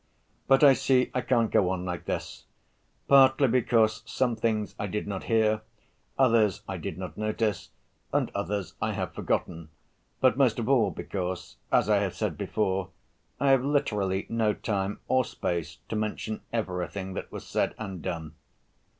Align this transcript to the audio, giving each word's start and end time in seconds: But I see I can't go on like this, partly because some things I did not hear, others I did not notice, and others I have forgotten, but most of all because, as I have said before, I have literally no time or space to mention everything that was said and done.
But 0.47 0.63
I 0.63 0.73
see 0.73 1.11
I 1.13 1.21
can't 1.21 1.51
go 1.51 1.69
on 1.69 1.85
like 1.85 2.05
this, 2.05 2.45
partly 3.07 3.47
because 3.47 4.01
some 4.07 4.35
things 4.35 4.73
I 4.79 4.87
did 4.87 5.05
not 5.07 5.25
hear, 5.25 5.61
others 6.17 6.63
I 6.67 6.77
did 6.77 6.97
not 6.97 7.19
notice, 7.19 7.69
and 8.11 8.31
others 8.33 8.73
I 8.81 8.93
have 8.93 9.13
forgotten, 9.13 9.69
but 10.19 10.37
most 10.39 10.57
of 10.57 10.67
all 10.67 10.89
because, 10.89 11.57
as 11.71 11.87
I 11.87 11.97
have 11.97 12.15
said 12.15 12.35
before, 12.35 12.89
I 13.39 13.51
have 13.51 13.63
literally 13.63 14.25
no 14.27 14.55
time 14.55 14.99
or 15.07 15.23
space 15.23 15.77
to 15.89 15.95
mention 15.95 16.41
everything 16.51 17.13
that 17.13 17.31
was 17.31 17.45
said 17.45 17.75
and 17.77 18.01
done. 18.01 18.33